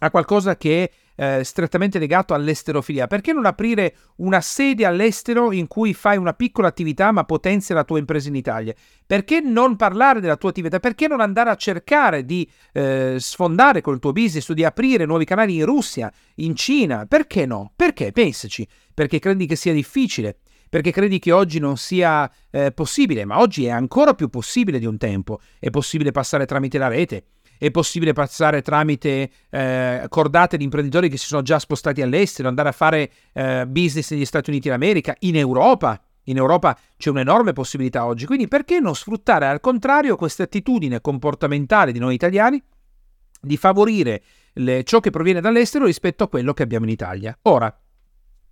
a 0.00 0.10
qualcosa 0.10 0.56
che 0.56 0.84
è 1.16 1.38
eh, 1.38 1.44
strettamente 1.44 1.98
legato 1.98 2.34
all'esterofilia. 2.34 3.06
Perché 3.06 3.32
non 3.32 3.46
aprire 3.46 3.94
una 4.16 4.40
sede 4.40 4.84
all'estero 4.84 5.52
in 5.52 5.66
cui 5.66 5.94
fai 5.94 6.16
una 6.16 6.32
piccola 6.32 6.68
attività 6.68 7.10
ma 7.12 7.24
potenzia 7.24 7.74
la 7.74 7.84
tua 7.84 7.98
impresa 7.98 8.28
in 8.28 8.36
Italia? 8.36 8.74
Perché 9.06 9.40
non 9.40 9.76
parlare 9.76 10.20
della 10.20 10.36
tua 10.36 10.50
attività? 10.50 10.78
Perché 10.78 11.08
non 11.08 11.20
andare 11.20 11.50
a 11.50 11.56
cercare 11.56 12.24
di 12.24 12.48
eh, 12.72 13.16
sfondare 13.18 13.80
col 13.80 13.98
tuo 13.98 14.12
business 14.12 14.48
o 14.48 14.54
di 14.54 14.64
aprire 14.64 15.04
nuovi 15.06 15.24
canali 15.24 15.56
in 15.56 15.64
Russia, 15.64 16.12
in 16.36 16.54
Cina? 16.54 17.06
Perché 17.06 17.46
no? 17.46 17.72
Perché? 17.74 18.12
Pensaci. 18.12 18.66
Perché 18.94 19.18
credi 19.18 19.46
che 19.46 19.56
sia 19.56 19.72
difficile? 19.72 20.38
perché 20.68 20.90
credi 20.90 21.18
che 21.18 21.32
oggi 21.32 21.58
non 21.58 21.76
sia 21.76 22.30
eh, 22.50 22.72
possibile, 22.72 23.24
ma 23.24 23.40
oggi 23.40 23.64
è 23.64 23.70
ancora 23.70 24.14
più 24.14 24.28
possibile 24.28 24.78
di 24.78 24.86
un 24.86 24.98
tempo. 24.98 25.40
È 25.58 25.70
possibile 25.70 26.10
passare 26.10 26.46
tramite 26.46 26.78
la 26.78 26.88
rete, 26.88 27.24
è 27.58 27.70
possibile 27.70 28.12
passare 28.12 28.62
tramite 28.62 29.30
eh, 29.50 30.06
cordate 30.08 30.56
di 30.56 30.64
imprenditori 30.64 31.08
che 31.08 31.16
si 31.16 31.26
sono 31.26 31.42
già 31.42 31.58
spostati 31.58 32.00
all'estero, 32.00 32.48
andare 32.48 32.68
a 32.68 32.72
fare 32.72 33.10
eh, 33.32 33.66
business 33.66 34.10
negli 34.12 34.24
Stati 34.24 34.50
Uniti 34.50 34.68
d'America, 34.68 35.14
in 35.20 35.36
Europa. 35.36 36.00
In 36.24 36.36
Europa 36.36 36.78
c'è 36.96 37.10
un'enorme 37.10 37.52
possibilità 37.52 38.04
oggi, 38.04 38.26
quindi 38.26 38.48
perché 38.48 38.80
non 38.80 38.94
sfruttare 38.94 39.46
al 39.46 39.60
contrario 39.60 40.16
questa 40.16 40.42
attitudine 40.42 41.00
comportamentale 41.00 41.90
di 41.90 41.98
noi 41.98 42.14
italiani 42.14 42.62
di 43.40 43.56
favorire 43.56 44.22
le, 44.54 44.84
ciò 44.84 45.00
che 45.00 45.10
proviene 45.10 45.40
dall'estero 45.40 45.86
rispetto 45.86 46.24
a 46.24 46.28
quello 46.28 46.52
che 46.52 46.62
abbiamo 46.62 46.84
in 46.84 46.90
Italia? 46.90 47.36
Ora, 47.42 47.74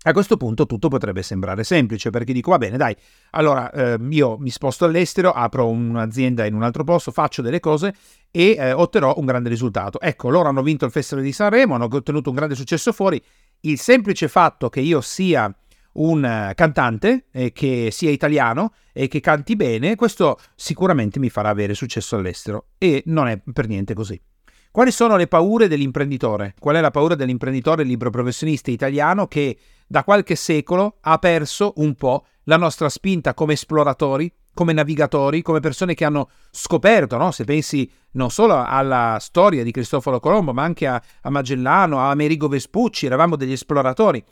a 0.09 0.13
questo 0.13 0.37
punto 0.37 0.67
tutto 0.67 0.87
potrebbe 0.87 1.23
sembrare 1.23 1.65
semplice 1.65 2.11
perché 2.11 2.33
dico 2.33 2.53
va 2.53 2.59
bene 2.59 2.77
dai, 2.77 2.95
allora 3.31 3.73
eh, 3.73 3.99
io 4.11 4.39
mi 4.39 4.51
sposto 4.51 4.85
all'estero, 4.85 5.33
apro 5.33 5.69
un'azienda 5.69 6.47
in 6.47 6.55
un 6.55 6.63
altro 6.63 6.85
posto, 6.85 7.11
faccio 7.11 7.43
delle 7.43 7.59
cose 7.59 7.93
e 8.31 8.55
eh, 8.57 8.71
otterrò 8.71 9.15
un 9.17 9.25
grande 9.25 9.49
risultato. 9.49 10.01
Ecco, 10.01 10.29
loro 10.29 10.49
hanno 10.49 10.63
vinto 10.63 10.85
il 10.85 10.93
Festival 10.93 11.25
di 11.25 11.33
Sanremo, 11.33 11.75
hanno 11.75 11.89
ottenuto 11.91 12.31
un 12.31 12.37
grande 12.37 12.55
successo 12.55 12.93
fuori. 12.93 13.21
Il 13.61 13.81
semplice 13.81 14.29
fatto 14.29 14.69
che 14.69 14.79
io 14.79 15.01
sia 15.01 15.53
un 15.95 16.53
cantante, 16.55 17.27
eh, 17.33 17.51
che 17.51 17.89
sia 17.91 18.11
italiano 18.11 18.75
e 18.93 19.09
che 19.09 19.19
canti 19.19 19.57
bene, 19.57 19.97
questo 19.97 20.39
sicuramente 20.55 21.19
mi 21.19 21.31
farà 21.31 21.49
avere 21.49 21.75
successo 21.75 22.15
all'estero 22.15 22.67
e 22.79 23.03
non 23.07 23.27
è 23.27 23.41
per 23.53 23.67
niente 23.67 23.93
così. 23.93 24.21
Quali 24.71 24.91
sono 24.91 25.17
le 25.17 25.27
paure 25.27 25.69
dell'imprenditore? 25.69 26.55
Qual 26.61 26.77
è 26.77 26.81
la 26.81 26.91
paura 26.91 27.15
dell'imprenditore 27.15 27.83
libero 27.83 28.11
professionista 28.11 28.71
italiano 28.71 29.27
che 29.27 29.57
da 29.87 30.05
qualche 30.05 30.35
secolo 30.35 30.97
ha 31.01 31.19
perso 31.19 31.75
un 31.77 31.95
po' 31.95 32.27
la 32.45 32.57
nostra 32.57 32.89
spinta 32.89 33.35
come 33.35 33.55
esploratori, 33.55 34.33
come 34.55 34.73
navigatori, 34.73 35.43
come 35.43 35.61
persone 35.61 35.95
che 35.95 36.05
hanno 36.05 36.31
scoperto, 36.51 37.17
no? 37.17 37.31
se 37.31 37.45
pensi 37.45 37.91
non 38.13 38.31
solo 38.31 38.63
alla 38.65 39.19
storia 39.21 39.63
di 39.63 39.71
Cristoforo 39.71 40.19
Colombo, 40.19 40.53
ma 40.53 40.63
anche 40.63 40.87
a, 40.87 41.01
a 41.23 41.31
Magellano, 41.31 42.01
a 42.01 42.11
Amerigo 42.11 42.49
Vespucci, 42.49 43.07
eravamo 43.07 43.37
degli 43.37 43.53
esploratori. 43.53 44.25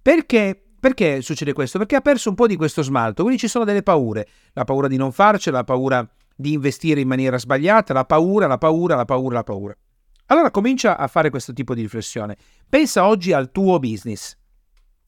Perché 0.00 0.62
perché 0.82 1.22
succede 1.22 1.52
questo? 1.52 1.78
Perché 1.78 1.94
ha 1.94 2.00
perso 2.00 2.28
un 2.28 2.34
po' 2.34 2.48
di 2.48 2.56
questo 2.56 2.82
smalto, 2.82 3.22
quindi 3.22 3.38
ci 3.38 3.46
sono 3.46 3.64
delle 3.64 3.84
paure, 3.84 4.26
la 4.52 4.64
paura 4.64 4.88
di 4.88 4.96
non 4.96 5.12
farcela, 5.12 5.58
la 5.58 5.64
paura 5.64 6.04
di 6.34 6.54
investire 6.54 7.00
in 7.00 7.06
maniera 7.06 7.38
sbagliata, 7.38 7.92
la 7.92 8.04
paura, 8.04 8.48
la 8.48 8.58
paura, 8.58 8.96
la 8.96 9.04
paura, 9.04 9.34
la 9.36 9.44
paura. 9.44 9.76
Allora 10.26 10.50
comincia 10.50 10.98
a 10.98 11.06
fare 11.06 11.30
questo 11.30 11.52
tipo 11.52 11.72
di 11.76 11.82
riflessione. 11.82 12.36
Pensa 12.68 13.06
oggi 13.06 13.32
al 13.32 13.52
tuo 13.52 13.78
business. 13.78 14.36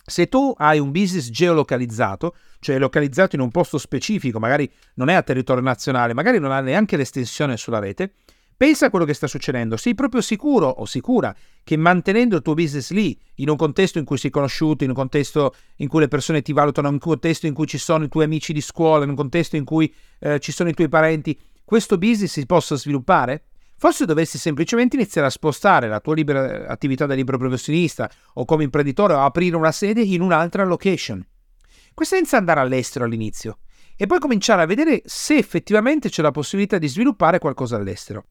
Se 0.06 0.28
tu 0.28 0.52
hai 0.58 0.78
un 0.78 0.90
business 0.90 1.30
geolocalizzato, 1.30 2.36
cioè 2.60 2.78
localizzato 2.78 3.36
in 3.36 3.42
un 3.42 3.50
posto 3.50 3.78
specifico, 3.78 4.38
magari 4.38 4.70
non 4.94 5.08
è 5.08 5.14
a 5.14 5.22
territorio 5.22 5.62
nazionale, 5.62 6.12
magari 6.12 6.38
non 6.38 6.52
ha 6.52 6.60
neanche 6.60 6.98
l'estensione 6.98 7.56
sulla 7.56 7.78
rete, 7.78 8.12
pensa 8.54 8.86
a 8.86 8.90
quello 8.90 9.06
che 9.06 9.14
sta 9.14 9.26
succedendo. 9.26 9.78
Sei 9.78 9.94
proprio 9.94 10.20
sicuro 10.20 10.68
o 10.68 10.84
sicura 10.84 11.34
che 11.62 11.76
mantenendo 11.76 12.36
il 12.36 12.42
tuo 12.42 12.52
business 12.52 12.90
lì, 12.90 13.18
in 13.36 13.48
un 13.48 13.56
contesto 13.56 13.98
in 13.98 14.04
cui 14.04 14.18
sei 14.18 14.30
conosciuto, 14.30 14.84
in 14.84 14.90
un 14.90 14.96
contesto 14.96 15.54
in 15.76 15.88
cui 15.88 16.00
le 16.00 16.08
persone 16.08 16.42
ti 16.42 16.52
valutano, 16.52 16.88
in 16.88 16.94
un 16.94 17.00
contesto 17.00 17.46
in 17.46 17.54
cui 17.54 17.66
ci 17.66 17.78
sono 17.78 18.04
i 18.04 18.08
tuoi 18.08 18.24
amici 18.24 18.52
di 18.52 18.60
scuola, 18.60 19.04
in 19.04 19.10
un 19.10 19.16
contesto 19.16 19.56
in 19.56 19.64
cui 19.64 19.92
eh, 20.18 20.38
ci 20.38 20.52
sono 20.52 20.68
i 20.68 20.74
tuoi 20.74 20.88
parenti, 20.88 21.38
questo 21.64 21.96
business 21.96 22.32
si 22.32 22.44
possa 22.44 22.76
sviluppare? 22.76 23.44
Forse 23.84 24.06
dovresti 24.06 24.38
semplicemente 24.38 24.96
iniziare 24.96 25.26
a 25.26 25.30
spostare 25.30 25.88
la 25.88 26.00
tua 26.00 26.14
libera 26.14 26.68
attività 26.68 27.04
da 27.04 27.12
libero 27.12 27.36
professionista 27.36 28.10
o 28.32 28.46
come 28.46 28.64
imprenditore 28.64 29.12
o 29.12 29.20
aprire 29.20 29.56
una 29.56 29.72
sede 29.72 30.00
in 30.00 30.22
un'altra 30.22 30.64
location. 30.64 31.22
Questo 31.92 32.14
senza 32.14 32.38
andare 32.38 32.60
all'estero 32.60 33.04
all'inizio 33.04 33.58
e 33.94 34.06
poi 34.06 34.20
cominciare 34.20 34.62
a 34.62 34.64
vedere 34.64 35.02
se 35.04 35.36
effettivamente 35.36 36.08
c'è 36.08 36.22
la 36.22 36.30
possibilità 36.30 36.78
di 36.78 36.88
sviluppare 36.88 37.38
qualcosa 37.38 37.76
all'estero. 37.76 38.24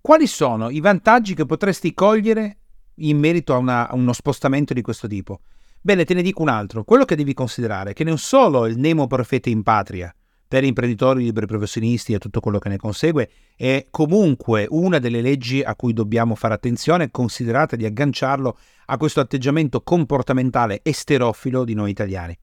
Quali 0.00 0.26
sono 0.26 0.70
i 0.70 0.80
vantaggi 0.80 1.34
che 1.36 1.46
potresti 1.46 1.94
cogliere 1.94 2.58
in 2.94 3.16
merito 3.16 3.54
a, 3.54 3.58
una, 3.58 3.88
a 3.88 3.94
uno 3.94 4.12
spostamento 4.12 4.74
di 4.74 4.82
questo 4.82 5.06
tipo? 5.06 5.42
Bene, 5.80 6.04
te 6.04 6.14
ne 6.14 6.22
dico 6.22 6.42
un 6.42 6.48
altro. 6.48 6.82
Quello 6.82 7.04
che 7.04 7.14
devi 7.14 7.32
considerare 7.32 7.90
è 7.92 7.94
che 7.94 8.02
non 8.02 8.18
solo 8.18 8.66
il 8.66 8.76
Nemo 8.76 9.06
Profeta 9.06 9.50
in 9.50 9.62
patria, 9.62 10.12
per 10.50 10.64
imprenditori, 10.64 11.22
liberi 11.22 11.46
professionisti 11.46 12.12
e 12.12 12.18
tutto 12.18 12.40
quello 12.40 12.58
che 12.58 12.68
ne 12.68 12.76
consegue, 12.76 13.30
è 13.54 13.86
comunque 13.88 14.66
una 14.68 14.98
delle 14.98 15.20
leggi 15.20 15.62
a 15.62 15.76
cui 15.76 15.92
dobbiamo 15.92 16.34
fare 16.34 16.54
attenzione, 16.54 17.12
considerata 17.12 17.76
di 17.76 17.84
agganciarlo 17.84 18.58
a 18.86 18.96
questo 18.96 19.20
atteggiamento 19.20 19.82
comportamentale 19.82 20.80
esterofilo 20.82 21.62
di 21.62 21.74
noi 21.74 21.90
italiani. 21.90 22.36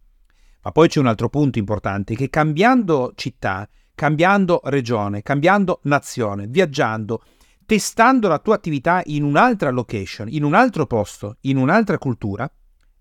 Ma 0.62 0.72
poi 0.72 0.88
c'è 0.88 1.02
un 1.02 1.08
altro 1.08 1.28
punto 1.28 1.60
importante, 1.60 2.16
che 2.16 2.30
cambiando 2.30 3.12
città, 3.14 3.68
cambiando 3.94 4.62
regione, 4.64 5.22
cambiando 5.22 5.82
nazione, 5.84 6.48
viaggiando, 6.48 7.22
testando 7.66 8.30
la 8.30 8.40
tua 8.40 8.56
attività 8.56 9.02
in 9.08 9.26
un'altra 9.26 9.70
location, 9.70 10.30
in 10.30 10.46
un 10.46 10.54
altro 10.54 10.86
posto, 10.88 11.36
in 11.42 11.58
un'altra 11.58 11.98
cultura, 11.98 12.50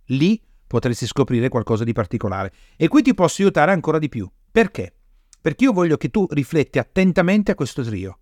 lì 0.06 0.42
potresti 0.66 1.06
scoprire 1.06 1.48
qualcosa 1.48 1.84
di 1.84 1.92
particolare. 1.92 2.52
E 2.76 2.88
qui 2.88 3.02
ti 3.02 3.14
posso 3.14 3.42
aiutare 3.42 3.70
ancora 3.70 4.00
di 4.00 4.08
più. 4.08 4.28
Perché? 4.50 4.95
Perché 5.46 5.62
io 5.62 5.72
voglio 5.72 5.96
che 5.96 6.08
tu 6.08 6.26
rifletti 6.28 6.80
attentamente 6.80 7.52
a 7.52 7.54
questo 7.54 7.84
trio. 7.84 8.18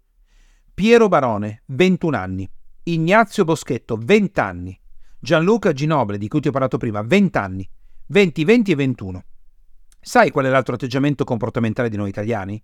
Piero 0.74 1.08
Barone, 1.08 1.62
21 1.68 2.14
anni. 2.14 2.46
Ignazio 2.82 3.44
Boschetto, 3.44 3.96
20 3.98 4.40
anni. 4.40 4.78
Gianluca 5.20 5.72
Ginoble, 5.72 6.18
di 6.18 6.28
cui 6.28 6.40
ti 6.40 6.48
ho 6.48 6.50
parlato 6.50 6.76
prima, 6.76 7.00
20 7.00 7.38
anni. 7.38 7.66
20, 8.08 8.44
20 8.44 8.72
e 8.72 8.74
21. 8.74 9.24
Sai 10.02 10.30
qual 10.30 10.44
è 10.44 10.50
l'altro 10.50 10.74
atteggiamento 10.74 11.24
comportamentale 11.24 11.88
di 11.88 11.96
noi 11.96 12.10
italiani? 12.10 12.62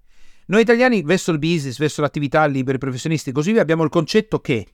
Noi 0.48 0.60
italiani, 0.60 1.00
verso 1.04 1.30
il 1.30 1.38
business, 1.38 1.78
verso 1.78 2.02
l'attività 2.02 2.44
liberi 2.44 2.76
professionisti, 2.76 3.32
così 3.32 3.52
via, 3.52 3.62
abbiamo 3.62 3.84
il 3.84 3.88
concetto 3.88 4.40
che 4.40 4.66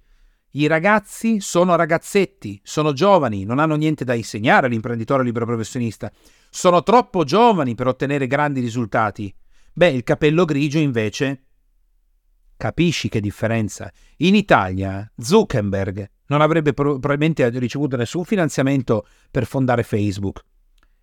i 0.51 0.67
ragazzi 0.67 1.39
sono 1.39 1.77
ragazzetti, 1.77 2.61
sono 2.65 2.93
giovani, 2.93 3.45
non 3.45 3.61
hanno 3.61 3.77
niente 3.77 4.05
da 4.05 4.15
insegnare 4.15 4.67
all'imprenditore 4.67 5.23
libero 5.23 5.47
professionista, 5.47 6.11
sono 6.51 6.83
troppo 6.83 7.23
giovani 7.23 7.77
per 7.77 7.87
ottenere 7.87 8.27
grandi 8.27 8.59
risultati. 8.59 9.33
Beh, 9.77 9.91
il 9.91 10.05
capello 10.05 10.47
grigio 10.47 10.79
invece... 10.79 11.43
Capisci 12.57 13.11
che 13.11 13.21
differenza? 13.21 13.93
In 14.19 14.35
Italia 14.35 15.13
Zuckerberg 15.15 16.11
non 16.29 16.41
avrebbe 16.41 16.73
pro- 16.73 16.99
probabilmente 16.99 17.47
ricevuto 17.59 17.95
nessun 17.99 18.25
finanziamento 18.25 19.07
per 19.31 19.45
fondare 19.45 19.83
Facebook. 19.83 20.43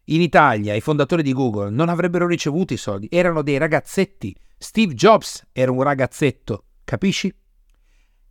In 0.06 0.22
Italia 0.22 0.74
i 0.74 0.82
fondatori 0.82 1.22
di 1.22 1.34
Google 1.34 1.70
non 1.70 1.88
avrebbero 1.88 2.26
ricevuto 2.26 2.74
i 2.74 2.78
soldi, 2.78 3.08
erano 3.12 3.44
dei 3.44 3.60
ragazzetti. 3.60 4.36
Steve 4.58 4.96
Jobs 4.96 5.50
era 5.52 5.72
un 5.72 5.84
ragazzetto, 5.84 6.66
capisci? 6.84 7.32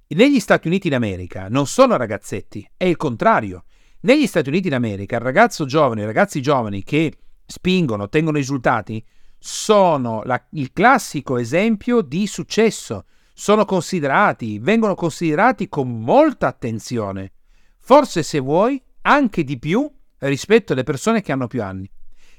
Negli 0.08 0.40
Stati 0.40 0.66
Uniti 0.66 0.88
d'America 0.88 1.46
non 1.48 1.68
sono 1.68 1.96
ragazzetti, 1.96 2.68
è 2.76 2.86
il 2.86 2.96
contrario. 2.96 3.62
Negli 4.00 4.26
Stati 4.26 4.48
Uniti 4.48 4.68
d'America 4.68 5.18
il 5.18 5.22
ragazzo 5.22 5.66
giovane, 5.66 6.02
i 6.02 6.06
ragazzi 6.06 6.42
giovani 6.42 6.82
che 6.82 7.16
spingono, 7.46 8.02
ottengono 8.02 8.38
risultati, 8.38 9.04
sono 9.44 10.22
la, 10.24 10.40
il 10.50 10.72
classico 10.72 11.36
esempio 11.36 12.00
di 12.00 12.28
successo. 12.28 13.06
Sono 13.34 13.64
considerati, 13.64 14.60
vengono 14.60 14.94
considerati 14.94 15.68
con 15.68 16.00
molta 16.00 16.46
attenzione. 16.46 17.32
Forse 17.80 18.22
se 18.22 18.38
vuoi 18.38 18.80
anche 19.00 19.42
di 19.42 19.58
più 19.58 19.90
rispetto 20.18 20.72
alle 20.72 20.84
persone 20.84 21.22
che 21.22 21.32
hanno 21.32 21.48
più 21.48 21.60
anni. 21.60 21.90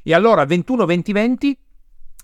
E 0.01 0.13
allora 0.13 0.45
21-20-20 0.45 1.53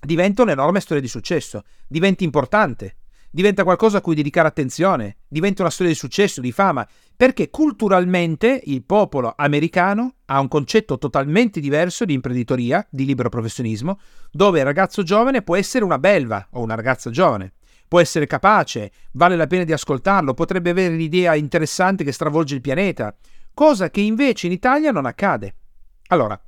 diventa 0.01 0.43
un'enorme 0.43 0.79
storia 0.79 1.01
di 1.01 1.09
successo, 1.09 1.63
diventa 1.85 2.23
importante 2.23 2.95
diventa 3.29 3.63
qualcosa 3.63 3.99
a 3.99 4.01
cui 4.01 4.15
dedicare 4.15 4.47
attenzione, 4.47 5.17
diventa 5.27 5.61
una 5.61 5.71
storia 5.71 5.91
di 5.91 5.97
successo, 5.97 6.41
di 6.41 6.51
fama, 6.51 6.87
perché 7.19 7.49
culturalmente 7.49 8.61
il 8.67 8.81
popolo 8.85 9.33
americano 9.35 10.13
ha 10.27 10.39
un 10.39 10.47
concetto 10.47 10.97
totalmente 10.97 11.59
diverso 11.59 12.05
di 12.05 12.13
imprenditoria, 12.13 12.87
di 12.89 13.03
libero 13.03 13.27
professionismo, 13.27 13.99
dove 14.31 14.59
il 14.59 14.63
ragazzo 14.63 15.03
giovane 15.03 15.41
può 15.41 15.57
essere 15.57 15.83
una 15.83 15.99
belva 15.99 16.47
o 16.51 16.61
una 16.61 16.75
ragazza 16.75 17.09
giovane, 17.09 17.55
può 17.89 17.99
essere 17.99 18.25
capace, 18.25 18.93
vale 19.11 19.35
la 19.35 19.47
pena 19.47 19.65
di 19.65 19.73
ascoltarlo, 19.73 20.33
potrebbe 20.33 20.69
avere 20.69 20.95
l'idea 20.95 21.35
interessante 21.35 22.05
che 22.05 22.13
stravolge 22.13 22.55
il 22.55 22.61
pianeta, 22.61 23.13
cosa 23.53 23.89
che 23.89 23.99
invece 23.99 24.45
in 24.45 24.53
Italia 24.53 24.91
non 24.91 25.05
accade. 25.05 25.55
Allora, 26.07 26.41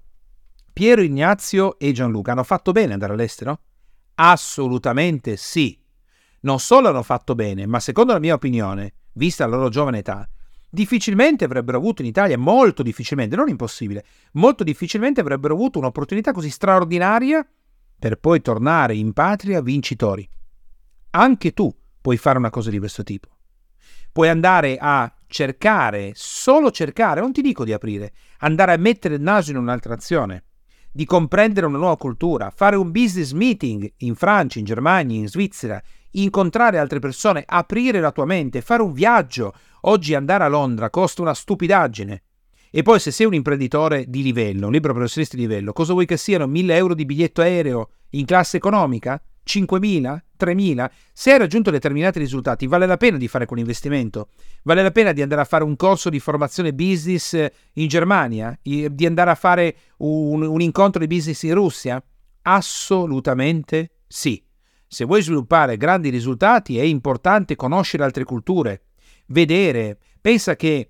Piero 0.71 1.01
Ignazio 1.01 1.77
e 1.79 1.91
Gianluca 1.91 2.31
hanno 2.31 2.43
fatto 2.43 2.71
bene 2.71 2.93
andare 2.93 3.11
all'estero? 3.11 3.59
Assolutamente 4.15 5.35
sì 5.35 5.77
non 6.43 6.59
solo 6.59 6.87
hanno 6.87 7.03
fatto 7.03 7.35
bene, 7.35 7.65
ma 7.65 7.81
secondo 7.81 8.13
la 8.13 8.19
mia 8.19 8.35
opinione, 8.35 8.93
vista 9.13 9.45
la 9.45 9.57
loro 9.57 9.69
giovane 9.69 9.99
età, 9.99 10.27
difficilmente 10.71 11.43
avrebbero 11.43 11.77
avuto 11.77 12.01
in 12.01 12.07
Italia, 12.07 12.37
molto 12.37 12.81
difficilmente, 12.81 13.35
non 13.35 13.49
impossibile, 13.49 14.05
molto 14.33 14.63
difficilmente 14.63 15.21
avrebbero 15.21 15.53
avuto 15.53 15.77
un'opportunità 15.77 16.31
così 16.31 16.49
straordinaria 16.49 17.45
per 17.99 18.17
poi 18.17 18.41
tornare 18.41 18.95
in 18.95 19.13
patria 19.13 19.61
vincitori. 19.61 20.27
Anche 21.11 21.53
tu 21.53 21.71
puoi 21.99 22.17
fare 22.17 22.37
una 22.37 22.49
cosa 22.49 22.69
di 22.69 22.79
questo 22.79 23.03
tipo. 23.03 23.27
Puoi 24.11 24.29
andare 24.29 24.77
a 24.79 25.13
cercare, 25.27 26.11
solo 26.15 26.71
cercare, 26.71 27.21
non 27.21 27.31
ti 27.31 27.41
dico 27.41 27.63
di 27.63 27.73
aprire, 27.73 28.13
andare 28.39 28.73
a 28.73 28.77
mettere 28.77 29.15
il 29.15 29.21
naso 29.21 29.51
in 29.51 29.57
un'altra 29.57 29.93
azione, 29.93 30.45
di 30.91 31.05
comprendere 31.05 31.65
una 31.65 31.77
nuova 31.77 31.97
cultura, 31.97 32.49
fare 32.49 32.75
un 32.75 32.91
business 32.91 33.31
meeting 33.31 33.93
in 33.97 34.15
Francia, 34.15 34.59
in 34.59 34.65
Germania, 34.65 35.17
in 35.17 35.27
Svizzera, 35.27 35.81
incontrare 36.11 36.77
altre 36.77 36.99
persone, 36.99 37.43
aprire 37.45 37.99
la 37.99 38.11
tua 38.11 38.25
mente, 38.25 38.61
fare 38.61 38.81
un 38.81 38.91
viaggio. 38.91 39.53
Oggi 39.81 40.13
andare 40.13 40.43
a 40.43 40.47
Londra 40.47 40.89
costa 40.89 41.21
una 41.21 41.33
stupidaggine. 41.33 42.23
E 42.69 42.83
poi 42.83 43.00
se 43.00 43.11
sei 43.11 43.25
un 43.25 43.33
imprenditore 43.33 44.05
di 44.07 44.21
livello, 44.21 44.67
un 44.67 44.71
libero 44.71 44.93
professionista 44.93 45.35
di 45.35 45.41
livello, 45.41 45.73
cosa 45.73 45.93
vuoi 45.93 46.05
che 46.05 46.17
siano 46.17 46.47
1000 46.47 46.75
euro 46.75 46.93
di 46.93 47.05
biglietto 47.05 47.41
aereo 47.41 47.89
in 48.11 48.25
classe 48.25 48.57
economica? 48.57 49.21
5.000? 49.43 50.19
3.000? 50.39 50.89
Se 51.11 51.31
hai 51.31 51.39
raggiunto 51.39 51.71
determinati 51.71 52.19
risultati, 52.19 52.67
vale 52.67 52.85
la 52.85 52.97
pena 52.97 53.17
di 53.17 53.27
fare 53.27 53.45
quell'investimento? 53.45 54.29
Vale 54.63 54.83
la 54.83 54.91
pena 54.91 55.11
di 55.11 55.21
andare 55.21 55.41
a 55.41 55.45
fare 55.45 55.63
un 55.63 55.75
corso 55.75 56.09
di 56.09 56.19
formazione 56.19 56.73
business 56.73 57.45
in 57.73 57.88
Germania? 57.88 58.57
Di 58.61 59.05
andare 59.05 59.31
a 59.31 59.35
fare 59.35 59.75
un, 59.97 60.43
un 60.43 60.61
incontro 60.61 61.00
di 61.05 61.13
business 61.13 61.41
in 61.43 61.55
Russia? 61.55 62.01
Assolutamente 62.43 63.91
sì. 64.07 64.41
Se 64.88 65.05
vuoi 65.05 65.23
sviluppare 65.23 65.77
grandi 65.77 66.09
risultati 66.09 66.77
è 66.77 66.83
importante 66.83 67.55
conoscere 67.55 68.03
altre 68.03 68.23
culture, 68.23 68.81
vedere. 69.31 69.97
Pensa 70.19 70.55
che 70.55 70.89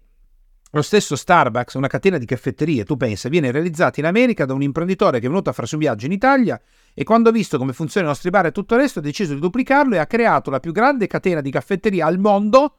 lo 0.73 0.81
stesso 0.81 1.15
Starbucks, 1.15 1.73
una 1.73 1.87
catena 1.87 2.17
di 2.17 2.25
caffetterie, 2.25 2.85
tu 2.85 2.95
pensa, 2.95 3.27
viene 3.27 3.51
realizzata 3.51 3.99
in 3.99 4.05
America 4.05 4.45
da 4.45 4.53
un 4.53 4.61
imprenditore 4.61 5.19
che 5.19 5.25
è 5.25 5.29
venuto 5.29 5.49
a 5.49 5.53
farsi 5.53 5.75
un 5.75 5.81
viaggio 5.81 6.05
in 6.05 6.13
Italia 6.13 6.59
e 6.93 7.03
quando 7.03 7.29
ha 7.29 7.31
visto 7.31 7.57
come 7.57 7.73
funzionano 7.73 8.11
i 8.11 8.13
nostri 8.13 8.29
bar 8.29 8.45
e 8.45 8.51
tutto 8.51 8.75
il 8.75 8.81
resto 8.81 8.99
ha 8.99 9.01
deciso 9.01 9.33
di 9.33 9.39
duplicarlo 9.39 9.95
e 9.95 9.97
ha 9.97 10.07
creato 10.07 10.49
la 10.49 10.59
più 10.59 10.71
grande 10.71 11.07
catena 11.07 11.41
di 11.41 11.51
caffetterie 11.51 12.01
al 12.01 12.19
mondo 12.19 12.75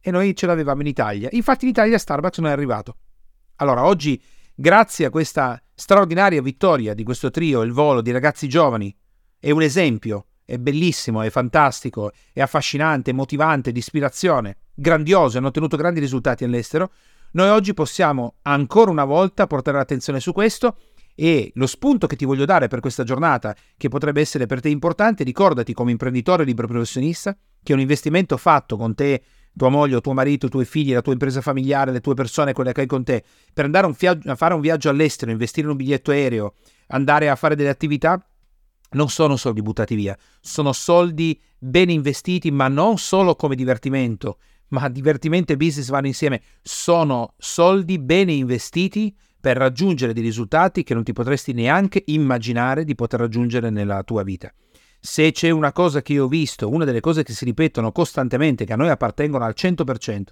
e 0.00 0.10
noi 0.10 0.34
ce 0.34 0.46
l'avevamo 0.46 0.80
in 0.80 0.86
Italia. 0.86 1.28
Infatti 1.32 1.64
in 1.64 1.70
Italia 1.70 1.98
Starbucks 1.98 2.38
non 2.38 2.50
è 2.50 2.52
arrivato. 2.52 2.96
Allora 3.56 3.84
oggi, 3.84 4.22
grazie 4.54 5.04
a 5.04 5.10
questa 5.10 5.62
straordinaria 5.74 6.40
vittoria 6.40 6.94
di 6.94 7.02
questo 7.02 7.30
trio, 7.30 7.60
il 7.62 7.72
volo 7.72 8.00
di 8.00 8.12
ragazzi 8.12 8.48
giovani 8.48 8.96
è 9.38 9.50
un 9.50 9.62
esempio, 9.62 10.27
è 10.48 10.56
bellissimo, 10.56 11.20
è 11.20 11.28
fantastico, 11.28 12.10
è 12.32 12.40
affascinante, 12.40 13.10
è 13.10 13.14
motivante, 13.14 13.70
di 13.70 13.80
ispirazione, 13.80 14.56
grandioso, 14.72 15.36
hanno 15.36 15.48
ottenuto 15.48 15.76
grandi 15.76 16.00
risultati 16.00 16.42
all'estero. 16.42 16.90
Noi 17.32 17.50
oggi 17.50 17.74
possiamo 17.74 18.36
ancora 18.42 18.90
una 18.90 19.04
volta 19.04 19.46
portare 19.46 19.76
l'attenzione 19.76 20.20
su 20.20 20.32
questo 20.32 20.78
e 21.14 21.52
lo 21.54 21.66
spunto 21.66 22.06
che 22.06 22.16
ti 22.16 22.24
voglio 22.24 22.46
dare 22.46 22.66
per 22.68 22.80
questa 22.80 23.04
giornata, 23.04 23.54
che 23.76 23.88
potrebbe 23.90 24.22
essere 24.22 24.46
per 24.46 24.62
te 24.62 24.70
importante, 24.70 25.22
ricordati 25.22 25.74
come 25.74 25.90
imprenditore 25.90 26.44
libero 26.44 26.66
professionista 26.66 27.36
che 27.62 27.74
un 27.74 27.80
investimento 27.80 28.38
fatto 28.38 28.78
con 28.78 28.94
te 28.94 29.22
tua 29.54 29.68
moglie 29.68 30.00
tuo 30.00 30.14
marito, 30.14 30.46
i 30.46 30.48
tuoi 30.48 30.64
figli, 30.64 30.94
la 30.94 31.02
tua 31.02 31.12
impresa 31.12 31.42
familiare, 31.42 31.92
le 31.92 32.00
tue 32.00 32.14
persone, 32.14 32.54
quelle 32.54 32.72
che 32.72 32.82
hai 32.82 32.86
con 32.86 33.04
te, 33.04 33.22
per 33.52 33.66
andare 33.66 33.84
un 33.84 33.92
fia- 33.92 34.18
a 34.24 34.34
fare 34.34 34.54
un 34.54 34.60
viaggio 34.60 34.88
all'estero, 34.88 35.30
investire 35.30 35.66
in 35.66 35.72
un 35.72 35.76
biglietto 35.76 36.10
aereo, 36.10 36.54
andare 36.86 37.28
a 37.28 37.36
fare 37.36 37.54
delle 37.54 37.68
attività, 37.68 38.24
non 38.90 39.08
sono 39.08 39.36
soldi 39.36 39.62
buttati 39.62 39.94
via, 39.94 40.16
sono 40.40 40.72
soldi 40.72 41.40
ben 41.58 41.90
investiti, 41.90 42.50
ma 42.50 42.68
non 42.68 42.98
solo 42.98 43.34
come 43.34 43.54
divertimento, 43.54 44.38
ma 44.68 44.88
divertimento 44.88 45.52
e 45.52 45.56
business 45.56 45.88
vanno 45.88 46.06
insieme, 46.06 46.42
sono 46.62 47.34
soldi 47.38 47.98
bene 47.98 48.32
investiti 48.32 49.14
per 49.40 49.56
raggiungere 49.56 50.12
dei 50.12 50.22
risultati 50.22 50.82
che 50.82 50.94
non 50.94 51.04
ti 51.04 51.12
potresti 51.12 51.52
neanche 51.52 52.02
immaginare 52.06 52.84
di 52.84 52.94
poter 52.94 53.20
raggiungere 53.20 53.70
nella 53.70 54.02
tua 54.02 54.22
vita. 54.22 54.52
Se 55.00 55.30
c'è 55.30 55.50
una 55.50 55.72
cosa 55.72 56.02
che 56.02 56.14
io 56.14 56.24
ho 56.24 56.28
visto, 56.28 56.68
una 56.68 56.84
delle 56.84 57.00
cose 57.00 57.22
che 57.22 57.32
si 57.32 57.44
ripetono 57.44 57.92
costantemente, 57.92 58.64
che 58.64 58.72
a 58.72 58.76
noi 58.76 58.88
appartengono 58.88 59.44
al 59.44 59.54
100% 59.56 60.22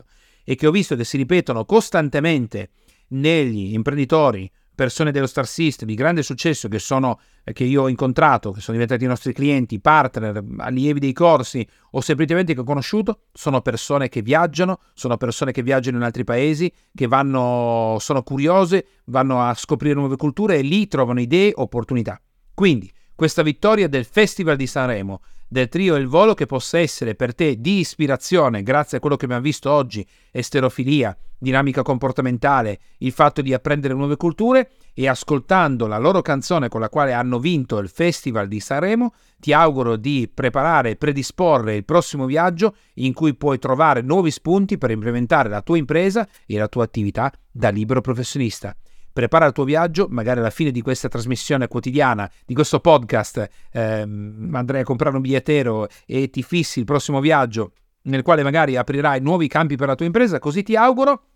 e 0.44 0.54
che 0.56 0.66
ho 0.66 0.72
visto 0.72 0.96
che 0.96 1.04
si 1.04 1.16
ripetono 1.16 1.64
costantemente 1.64 2.70
negli 3.08 3.74
imprenditori, 3.74 4.50
persone 4.76 5.10
dello 5.10 5.26
Star 5.26 5.48
System 5.48 5.88
di 5.88 5.94
grande 5.94 6.22
successo 6.22 6.68
che, 6.68 6.78
sono, 6.78 7.18
che 7.42 7.64
io 7.64 7.82
ho 7.82 7.88
incontrato, 7.88 8.52
che 8.52 8.60
sono 8.60 8.76
diventati 8.76 9.02
i 9.02 9.08
nostri 9.08 9.32
clienti, 9.32 9.80
partner, 9.80 10.44
allievi 10.58 11.00
dei 11.00 11.12
corsi 11.12 11.66
o 11.92 12.00
semplicemente 12.00 12.54
che 12.54 12.60
ho 12.60 12.64
conosciuto, 12.64 13.22
sono 13.32 13.60
persone 13.62 14.08
che 14.08 14.22
viaggiano, 14.22 14.78
sono 14.94 15.16
persone 15.16 15.50
che 15.50 15.64
viaggiano 15.64 15.96
in 15.96 16.04
altri 16.04 16.22
paesi, 16.22 16.72
che 16.94 17.08
vanno, 17.08 17.96
sono 17.98 18.22
curiose, 18.22 18.86
vanno 19.06 19.42
a 19.42 19.54
scoprire 19.54 19.94
nuove 19.94 20.16
culture 20.16 20.58
e 20.58 20.62
lì 20.62 20.86
trovano 20.86 21.20
idee, 21.20 21.50
opportunità. 21.56 22.20
Quindi, 22.54 22.92
questa 23.16 23.42
vittoria 23.42 23.88
del 23.88 24.04
Festival 24.04 24.56
di 24.56 24.66
Sanremo 24.66 25.22
del 25.48 25.68
trio 25.68 25.96
Il 25.96 26.06
Volo 26.08 26.34
che 26.34 26.46
possa 26.46 26.78
essere 26.78 27.14
per 27.14 27.34
te 27.34 27.60
di 27.60 27.78
ispirazione 27.78 28.62
grazie 28.62 28.98
a 28.98 29.00
quello 29.00 29.16
che 29.16 29.24
abbiamo 29.24 29.42
visto 29.42 29.70
oggi, 29.70 30.06
esterofilia, 30.30 31.16
dinamica 31.38 31.82
comportamentale, 31.82 32.78
il 32.98 33.12
fatto 33.12 33.42
di 33.42 33.52
apprendere 33.52 33.94
nuove 33.94 34.16
culture 34.16 34.70
e 34.94 35.08
ascoltando 35.08 35.86
la 35.86 35.98
loro 35.98 36.22
canzone 36.22 36.68
con 36.68 36.80
la 36.80 36.88
quale 36.88 37.12
hanno 37.12 37.38
vinto 37.38 37.78
il 37.78 37.88
Festival 37.88 38.48
di 38.48 38.60
Sanremo, 38.60 39.12
ti 39.38 39.52
auguro 39.52 39.96
di 39.96 40.30
preparare 40.32 40.90
e 40.90 40.96
predisporre 40.96 41.76
il 41.76 41.84
prossimo 41.84 42.26
viaggio 42.26 42.74
in 42.94 43.12
cui 43.12 43.34
puoi 43.34 43.58
trovare 43.58 44.00
nuovi 44.00 44.30
spunti 44.30 44.78
per 44.78 44.90
implementare 44.90 45.48
la 45.48 45.62
tua 45.62 45.76
impresa 45.76 46.26
e 46.46 46.58
la 46.58 46.68
tua 46.68 46.84
attività 46.84 47.32
da 47.50 47.68
libero 47.68 48.00
professionista 48.00 48.74
prepara 49.16 49.46
il 49.46 49.52
tuo 49.52 49.64
viaggio, 49.64 50.08
magari 50.10 50.40
alla 50.40 50.50
fine 50.50 50.70
di 50.70 50.82
questa 50.82 51.08
trasmissione 51.08 51.68
quotidiana, 51.68 52.30
di 52.44 52.52
questo 52.52 52.80
podcast, 52.80 53.48
ehm, 53.72 54.50
andrai 54.52 54.82
a 54.82 54.84
comprare 54.84 55.16
un 55.16 55.22
bigliettiero 55.22 55.88
e 56.04 56.28
ti 56.28 56.42
fissi 56.42 56.80
il 56.80 56.84
prossimo 56.84 57.20
viaggio 57.20 57.72
nel 58.02 58.20
quale 58.20 58.42
magari 58.42 58.76
aprirai 58.76 59.22
nuovi 59.22 59.48
campi 59.48 59.76
per 59.76 59.88
la 59.88 59.94
tua 59.94 60.04
impresa, 60.04 60.38
così 60.38 60.62
ti 60.62 60.76
auguro. 60.76 61.28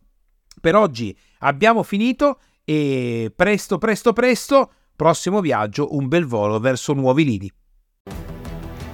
Per 0.60 0.74
oggi 0.74 1.16
abbiamo 1.38 1.82
finito 1.82 2.40
e 2.66 3.32
presto, 3.34 3.78
presto, 3.78 4.12
presto, 4.12 4.72
prossimo 4.94 5.40
viaggio, 5.40 5.96
un 5.96 6.06
bel 6.06 6.26
volo 6.26 6.60
verso 6.60 6.92
nuovi 6.92 7.24
lidi. 7.24 7.50